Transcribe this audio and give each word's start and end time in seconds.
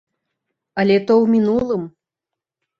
Але 0.85 0.97
то 1.07 1.13
ў 1.17 1.25
мінулым. 1.37 1.83